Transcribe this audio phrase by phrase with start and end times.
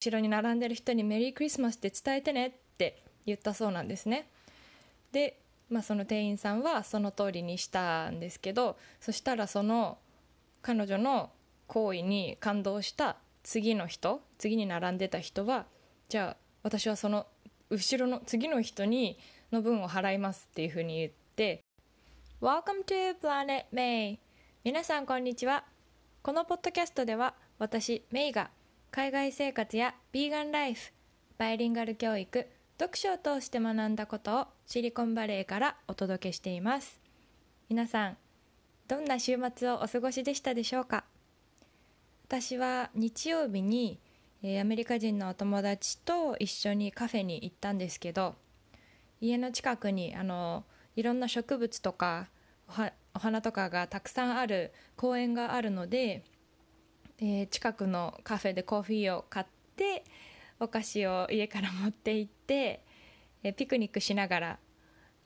[0.00, 4.28] 後ろに並んでる人にメリークリスマスって伝えてねって言ったそうなんですね。
[5.10, 9.98] で、まあ、その店員さんはその通りにしたんですけどそしたらその
[10.62, 11.30] 彼女の
[11.66, 15.66] 行為に感動した次の人次に並んでた人は
[16.08, 17.26] じゃあ私はその
[17.70, 19.18] 後ろの次の人に
[19.50, 21.60] の分を払いますっていうふうに言って
[22.40, 24.18] Welcome to Planet May
[24.62, 25.64] 皆さんこんにちは。
[26.22, 28.50] このポッドキャストでは私メイが
[28.90, 30.92] 海外生活やビーガンライフ
[31.36, 32.46] バイリンガル教育
[32.80, 36.98] 読書を通して学んだことをシリコンバレーからお届けしています。
[37.68, 38.16] 皆さん
[38.88, 41.04] どんな週末をお過ごしでしたでしょうか？
[42.26, 44.00] 私は日曜日に
[44.42, 48.36] アメリカ人のお友達と一緒にカフェに行ったんですけど
[49.20, 50.64] 家の近くにあの
[50.96, 52.28] いろんな植物とか
[53.14, 56.24] お花とかがたくさんある公園があるので、
[57.20, 59.46] えー、近くのカフェでコーヒーを買っ
[59.76, 60.04] て
[60.60, 62.84] お菓子を家から持って行って、
[63.42, 64.58] えー、ピクニックしながら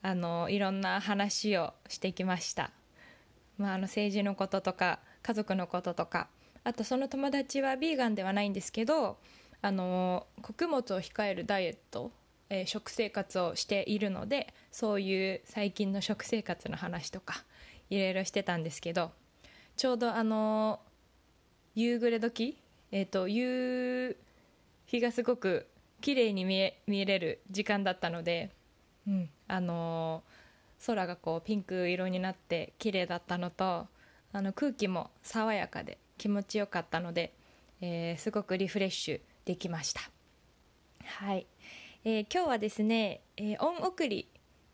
[0.01, 2.71] あのいろんな話をしてきました、
[3.57, 6.27] まあ、あの政治のこととか家族のこととか
[6.63, 9.17] あとその友達はビーガンではないんですけど
[9.61, 12.11] あの穀物を控えるダイエット
[12.53, 17.43] えー、食生活をしているのでそういう最近の食生活の話とか
[17.89, 19.11] いろいろしてたんですけど
[19.75, 20.79] ちょうどあの
[21.75, 22.57] 夕暮れ時、
[22.91, 24.17] えーと、夕
[24.85, 25.67] 日がすごく
[26.01, 28.51] 綺麗に見え見れる時間だったので、
[29.07, 30.23] うん、あの
[30.85, 33.87] 空がこうピンク色になって綺麗だったのと
[34.33, 37.33] あの空気も爽やかで気持ちよかったので、
[37.81, 40.01] えー、すごくリフレッシュできました。
[41.05, 41.45] はい。
[42.05, 44.27] えー、今日はですね、えー、恩送り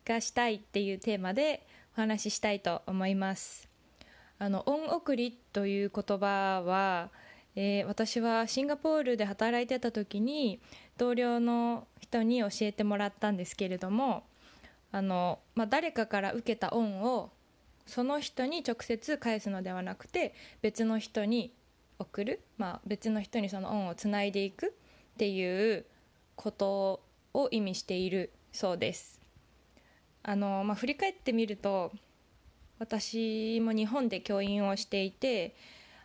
[0.04, 3.69] がしたいっていうテーマでお話ししたいと思います
[4.40, 7.10] あの恩送りという言葉は、
[7.56, 10.60] えー、私はシンガポールで働いてた時に
[10.98, 14.24] 同僚の人に教えてもらったんですけれども
[14.94, 17.32] あの、まあ、誰かから受けた恩を
[17.86, 21.52] その人に直接返すのではなくて別の人に
[22.00, 24.72] 送る、まあ、別の人にその恩をつないでいくっ
[25.18, 25.86] ていう
[26.36, 27.02] こと
[27.34, 29.20] を意味しているそうです。
[30.24, 31.92] あの、まあ、振り返ってみると
[32.80, 35.56] 私も日本で教員をしていて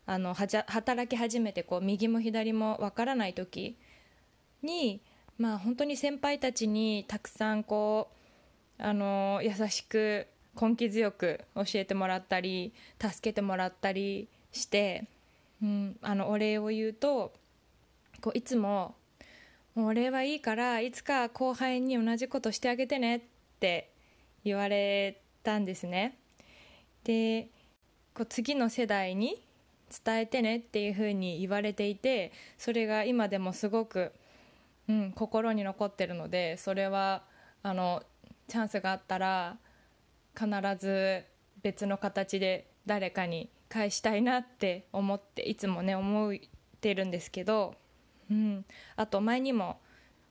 [0.06, 3.76] あのはじゃ働き始めてこう右も左もわからない時
[4.62, 5.00] に、
[5.38, 8.10] まあ、本当に先輩たちにたくさんこ
[8.78, 10.26] うあの優しく
[10.60, 15.06] 根気強く教えてもらったり助けてもらったりして、
[15.62, 17.32] うん、あのお礼を言うと
[18.20, 18.94] こういつも
[19.74, 23.20] もう俺はいいからいつか後輩に同じことしてあげてねっ
[23.58, 23.90] て
[24.44, 26.18] 言われたんですね。
[27.04, 27.48] で
[28.14, 29.42] こう次の世代に
[30.04, 34.12] 伝えてねっていうふうに言われていてそれが今でもすごく、
[34.88, 37.22] うん、心に残ってるのでそれは
[37.62, 38.02] あの
[38.48, 39.56] チャンスがあったら
[40.36, 40.48] 必
[40.78, 41.24] ず
[41.62, 46.34] 別の形で誰かに返したいなって思っていつもね思っ
[46.80, 47.74] てるんですけど
[48.30, 48.64] うん、
[48.96, 49.80] あと前にも、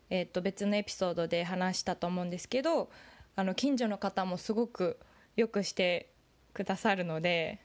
[0.10, 2.90] えー、と別のエピソードで話したと思うんですけど
[3.36, 5.00] あの近所の方もすごく
[5.36, 6.10] よくして
[6.54, 7.60] くださるので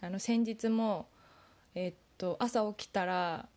[0.00, 1.08] あの先日も、
[1.74, 3.48] えー、と朝起きたら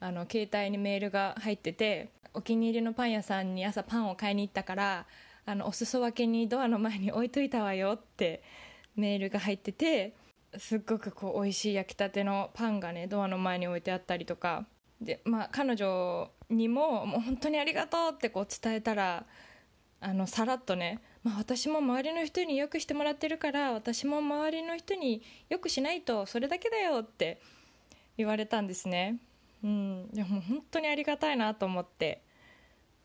[0.00, 5.06] あの携帯にメールが入っててお気に入りのパン屋さんに朝パンを買いに行ったから
[5.46, 8.42] あのお裾分けにドアの前に置いといたわよって
[8.96, 10.14] メールが入ってて
[10.58, 14.66] すっごくこう美味しい焼きたてのパンがねドアの前に置いてあったりとか。
[15.00, 19.26] で、まあ、彼女にももう本当にありがとうってこう伝えたら
[20.00, 27.40] あのさらっとね、まあ、私も周りの人によくしてもらってるから私も周りの人によくしないとそれだけだよって
[28.16, 29.18] 言われたんですね。
[29.64, 32.22] うん、いやもう本当にありがたいなと思って、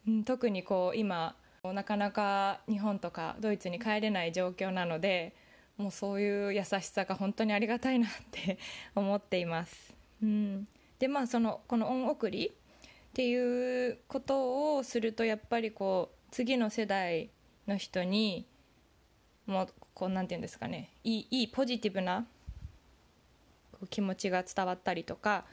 [0.07, 5.33] うん、特にこう今なかなか日本とかドイツに帰れない状況なので
[5.77, 8.59] もうそういう優しさが本当にありがたいなって
[8.93, 9.95] 思っています。
[10.21, 10.67] うん
[10.99, 17.31] でまあそのこの恩送りっていうことをするとやっぱりこう次の世代
[17.71, 18.45] の人に
[19.45, 22.25] もうこうなんていうんですかねいいいいポジティブな
[23.89, 25.45] 気持ちが伝わったりとか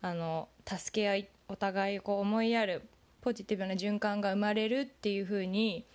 [0.00, 2.82] あの助け合いお互いこう思いやる
[3.20, 5.86] ポジティブな循環が生まれるっていうふうに、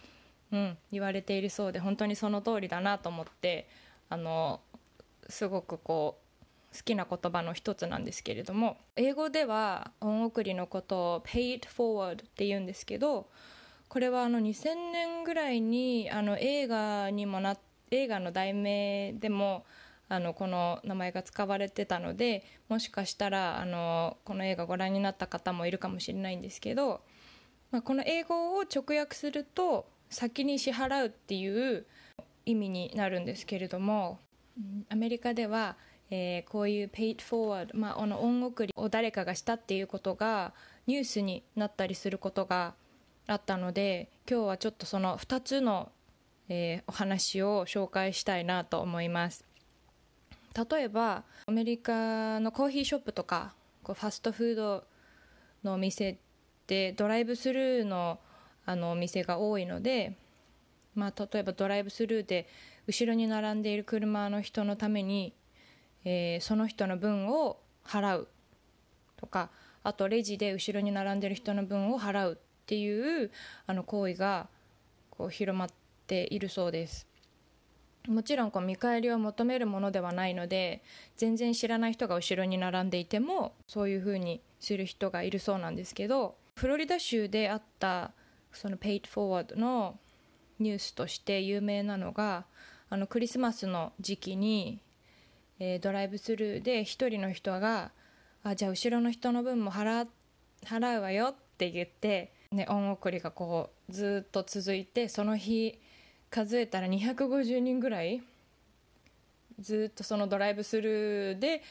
[0.51, 3.67] うん、言われているそうで本当にその通りだなと思って
[4.09, 4.61] あの
[5.27, 6.17] すごくこ
[6.73, 13.27] う好きな言葉の一つなんですけれども英語では恩送りのことを paid forward って言うんですけど
[13.89, 17.57] これはあの2000年ぐらいにあの映画にもな
[17.89, 19.65] 映画の題名でも
[20.07, 27.01] あのこの名前が使われてたのでもしかしたらあのこの映画ご覧になった方もいるかもしれないんですけど、
[27.71, 31.85] まあ、この英語を直訳すると先に支払うっていう
[32.45, 34.19] 意味になるんですけれども
[34.89, 35.77] アメリカでは、
[36.11, 40.53] えー、こういう paid forward、まあ、あの恩送りを誰かがしたっていうことが
[40.85, 42.73] ニュースになったりすることが
[43.29, 45.91] あったので今日はちょっとその2つの、
[46.49, 49.45] えー、お話を紹介したいなと思います。
[50.71, 53.53] 例えばアメリカのコーヒーショップとか
[53.83, 54.83] こうファストフード
[55.63, 56.17] のお店っ
[56.65, 58.19] てドライブスルーの
[58.65, 60.17] あのお店が多いので、
[60.95, 62.47] まあ、例えばドライブスルーで
[62.87, 65.33] 後ろに並んでいる車の人のために、
[66.03, 68.27] えー、その人の分を払う
[69.17, 69.49] とか
[69.83, 72.39] あとレジで後ろに並んでる人の分を払う。
[72.69, 73.31] っていう
[73.65, 74.47] あの行為が
[75.09, 75.69] こう広まっ
[76.05, 77.07] ているそうです。
[78.07, 80.83] もちろんこう見返りを求めるものではないので
[81.17, 88.11] 全然知らない人が後ろに並んでいてもそういうふうにする人がいるそうなんですけどフロリダ州であった
[88.53, 89.97] その Paid Forward の
[90.59, 92.45] ニュースとして有名なのが
[92.89, 94.79] あのクリスマスの時期に、
[95.59, 97.91] えー、ドライブスルーで1人の人が
[98.43, 100.07] あじゃあ後ろの人の分も払
[100.65, 105.79] 払うわよって言って、ね、恩送りがこうずっと続いてその日
[106.31, 108.23] 数えたら250人ぐらい
[109.59, 111.61] ずっとそのドライブスルーで、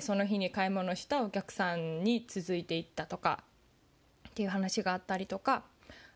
[0.00, 3.42] その日に買い物したお客さんに続いていったとか
[4.28, 5.64] っていう話があったりとか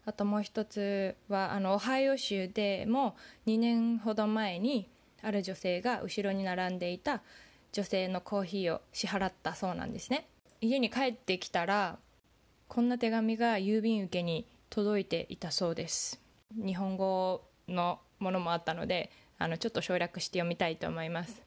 [0.07, 3.17] あともう一つはあのオハイオ州でも
[3.49, 4.87] 2年ほど前に
[5.23, 7.23] ある女性が後ろに並んでいた
[7.73, 10.29] 女性のコーヒーを支払ったそうなんですね。
[10.61, 11.99] 家に帰ってきたら
[12.69, 16.21] こんな手紙が郵便受けに届いていたそうです。
[16.55, 21.43] 日本語のものもあったのであのちょっと省略して読みたいと思います。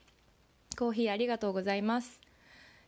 [0.77, 2.19] コーヒーありがとうございます。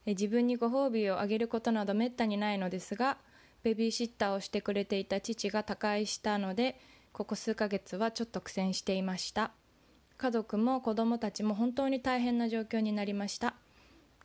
[0.06, 3.18] 自分にご褒美をあげることなどめったにないのですが
[3.64, 6.80] ベビーシッターをしてくれていた父が他界したので
[7.12, 9.52] ここ数ヶ月はちょっと苦戦していました。
[10.18, 13.56] 家族も子供たちも本当に大変な状況になりました。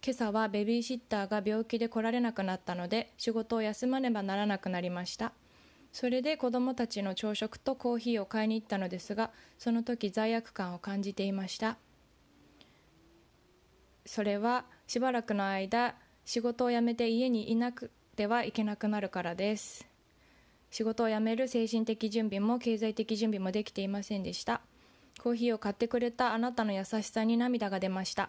[0.07, 5.33] 今朝はベビーシッターが病気で来られなくなったので仕事を休まねばならなくなりました。
[5.95, 11.79] それで子供たちの朝食とコーヒーを買いに行ったのですがその時罪悪感を感じていました。
[14.05, 15.95] それはしばらくの間
[16.27, 19.89] 仕事を辞めて家にいなくてはいけなくなるからです。
[20.71, 24.61] 仕事を辞める精神的準備も経済的準備もできていませんでした。
[25.19, 28.29] コーヒーを買ってくれたあなたの優しさに涙が出ました。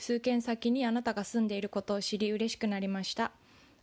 [0.00, 3.32] 数軒先にあなたが住んでいることを知り嬉しくなりました。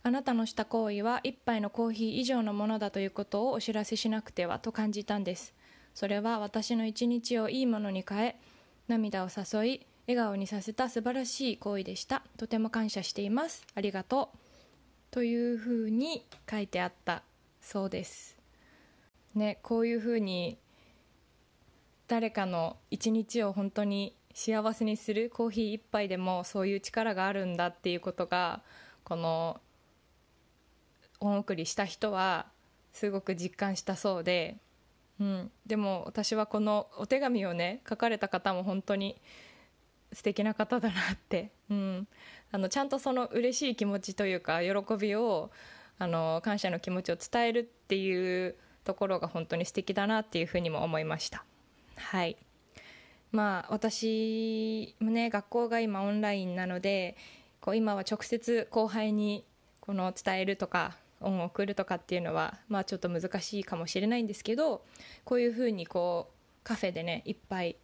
[0.02, 5.54] あなたのした行為は一杯のコーヒー以上のものだということをお知らせしなくてはと感じたんです。
[5.94, 8.40] それは私の一日をいいものに変え
[8.88, 12.22] 涙を誘い笑顔にさせた素晴らしい行為でした。
[12.36, 13.64] とても感謝しています。
[13.74, 14.38] ありがとう。
[15.10, 17.22] というふうに書いてあった
[17.60, 18.36] そうです。
[19.34, 20.58] ね、こういうふうに
[22.08, 28.62] 誰かの一日を本当に幸せにするコーヒー一杯でもそういう力があるんだっていうことが
[29.02, 29.60] この
[31.18, 32.46] 恩送りした人は
[32.92, 34.58] すごく実感したそうで、
[35.18, 39.20] うん、でも私はこのお手紙をね書かれた方も本当に
[40.12, 42.06] 素敵な方だなって、うん、
[42.52, 45.50] あのちゃんとその嬉しい気持ちというか喜びを
[45.98, 48.54] あの感謝の気持ちを伝えるっていう
[48.84, 51.44] ところが本当に素敵だなっていうふうにも思いました。
[51.96, 52.36] はい。
[53.32, 57.16] まあ私もね学校が今オンラインなので
[57.60, 59.44] こう今は直接後輩に
[59.80, 64.84] この伝えるとか恩を送るとかっていうのはまあちょっと難しいかもしれないんですけど
[65.24, 67.76] こういうふうにこうカフェでねいっぱい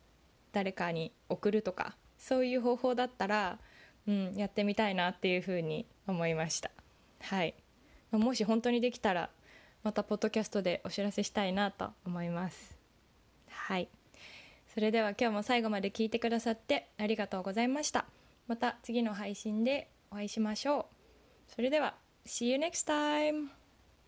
[0.52, 3.58] 誰かに送るとかそういう方法だったら
[4.06, 6.70] うん、やってみたいなっていうふうに思いました。
[7.20, 7.54] はい。
[8.12, 9.30] もし本当にできたら
[9.82, 12.78] またポッドキャストでお知らせしたいなと思います。
[13.48, 13.88] はい。
[14.74, 18.06] それでは今日も最後まで聞いてくださってありがとうございました
[18.48, 21.94] また次の配信でお会いしましょうそれでは
[22.26, 23.63] See you next time!